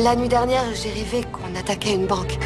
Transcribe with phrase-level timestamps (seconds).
[0.00, 2.38] La nuit dernière, j'ai rêvé qu'on attaquait une banque.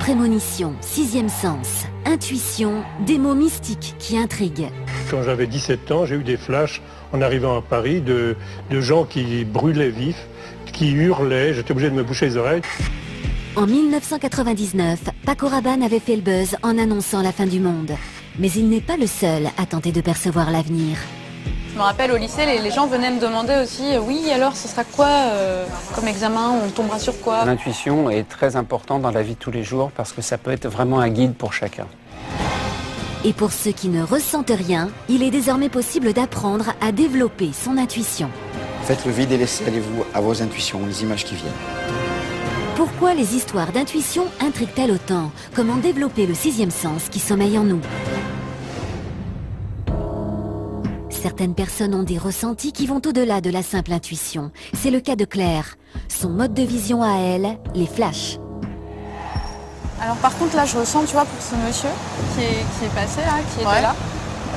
[0.00, 4.70] Prémonition, sixième sens, intuition, des mots mystiques qui intriguent.
[5.08, 6.82] Quand j'avais 17 ans, j'ai eu des flashs
[7.12, 8.34] en arrivant à Paris de,
[8.70, 10.26] de gens qui brûlaient vifs,
[10.72, 12.62] qui hurlaient, j'étais obligé de me boucher les oreilles.
[13.54, 17.92] En 1999, Paco Rabanne avait fait le buzz en annonçant la fin du monde.
[18.40, 20.96] Mais il n'est pas le seul à tenter de percevoir l'avenir.
[21.78, 24.66] Je me rappelle au lycée, les, gens venaient me demander aussi, euh, oui, alors ce
[24.66, 27.44] sera quoi euh, comme examen On tombera sur quoi?
[27.44, 30.50] L'intuition est très importante dans la vie de tous les jours parce que ça peut
[30.50, 31.86] être vraiment un guide pour chacun.
[33.24, 37.78] Et pour ceux qui ne ressentent rien, il est désormais possible d'apprendre à développer son
[37.78, 38.28] intuition.
[38.82, 41.52] Faites le vide et laissez aller-vous à vos intuitions, les images qui viennent.
[42.74, 45.30] Pourquoi les histoires d'intuition intriguent-elles autant?
[45.54, 47.80] Comment développer le sixième sens qui sommeille en nous?
[51.22, 54.52] Certaines personnes ont des ressentis qui vont au-delà de la simple intuition.
[54.72, 55.74] C'est le cas de Claire.
[56.08, 58.38] Son mode de vision à elle, les flashs.
[60.00, 61.88] Alors par contre là je ressens, tu vois, pour ce monsieur
[62.34, 63.96] qui est, passé là, qui était là,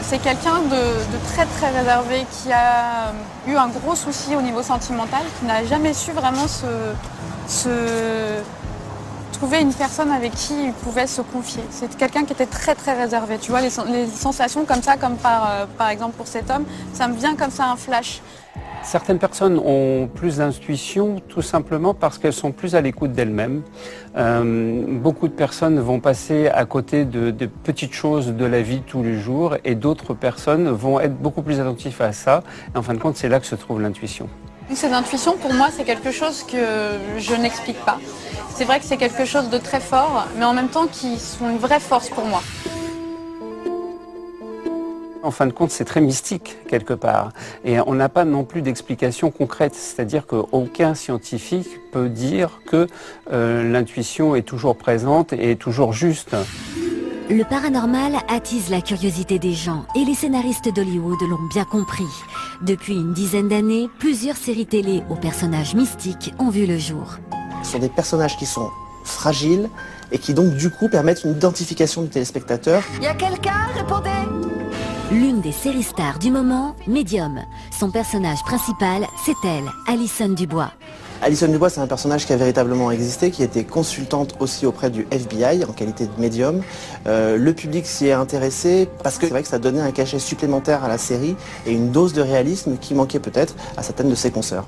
[0.04, 4.62] c'est quelqu'un de, très très réservé, qui a euh, eu un gros souci au niveau
[4.62, 7.72] sentimental, qui n'a jamais su vraiment se,
[9.42, 11.64] trouver une personne avec qui il pouvait se confier.
[11.72, 13.40] C'est quelqu'un qui était très très réservé.
[13.40, 17.08] Tu vois, les, sensations comme ça, comme par, euh, par exemple pour cet homme, ça
[17.08, 18.22] me vient comme ça un flash.
[18.84, 23.64] Certaines personnes ont plus d'intuition tout simplement parce qu'elles sont plus à l'écoute d'elles-mêmes.
[24.16, 27.32] Euh, beaucoup de personnes vont passer à côté de,
[27.64, 31.60] petites choses de la vie tous les jours et d'autres personnes vont être beaucoup plus
[31.60, 32.44] attentives à ça.
[32.76, 34.30] En fin de compte, c'est là que se trouve l'intuition.
[34.74, 38.00] Cette intuition, pour moi, c'est quelque chose que je n'explique pas.
[38.56, 41.50] C'est vrai que c'est quelque chose de très fort, mais en même temps qui sont
[41.50, 42.42] une vraie force pour moi.
[45.24, 47.32] En fin de compte, c'est très mystique quelque part.
[47.64, 49.76] Et on n'a pas non plus d'explication concrète.
[49.76, 52.88] C'est-à-dire qu'aucun scientifique peut dire que
[53.32, 56.36] euh, l'intuition est toujours présente et toujours juste.
[57.30, 62.08] Le paranormal attise la curiosité des gens et les scénaristes d'Hollywood l'ont bien compris.
[62.62, 67.16] Depuis une dizaine d'années, plusieurs séries télé aux personnages mystiques ont vu le jour.
[67.64, 68.70] Ce sont des personnages qui sont
[69.04, 69.70] fragiles
[70.12, 72.84] et qui donc du coup permettent une identification du téléspectateur.
[73.02, 73.68] Y a quelqu'un?
[73.76, 74.10] Répondez
[75.12, 77.42] L'une des séries stars du moment, Medium.
[77.78, 80.72] Son personnage principal, c'est elle, Alison Dubois.
[81.24, 85.06] Alison Dubois, c'est un personnage qui a véritablement existé, qui était consultante aussi auprès du
[85.12, 86.64] FBI en qualité de médium.
[87.06, 90.18] Euh, le public s'y est intéressé parce que c'est vrai que ça donnait un cachet
[90.18, 91.36] supplémentaire à la série
[91.68, 94.68] et une dose de réalisme qui manquait peut-être à certaines de ses consoeurs.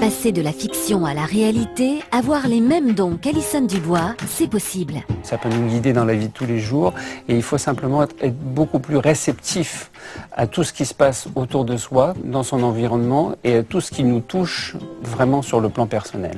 [0.00, 5.04] Passer de la fiction à la réalité, avoir les mêmes dons qu'Alison Dubois, c'est possible.
[5.22, 6.94] Ça peut nous guider dans la vie de tous les jours
[7.28, 9.91] et il faut simplement être beaucoup plus réceptif
[10.32, 13.80] à tout ce qui se passe autour de soi, dans son environnement et à tout
[13.80, 16.36] ce qui nous touche vraiment sur le plan personnel.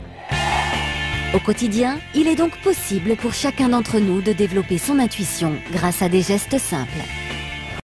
[1.35, 6.01] Au quotidien, il est donc possible pour chacun d'entre nous de développer son intuition grâce
[6.01, 7.24] à des gestes simples.